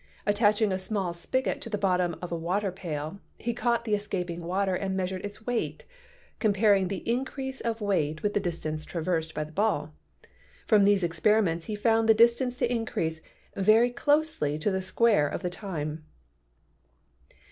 [0.25, 4.41] Attaching a small spigot to the bottom of a water pail, he caught the escaping
[4.43, 5.83] water and measured its weight,
[6.39, 9.93] com paring the increase of weight with the distance traversed by the ball.
[10.65, 13.21] From these experiments he found the distance to increase
[13.55, 16.03] very closely as the square of the time.